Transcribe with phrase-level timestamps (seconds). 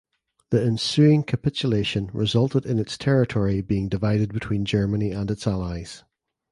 [0.49, 6.03] The ensuing capitulation resulted in its territory being divided between Germany and its allies.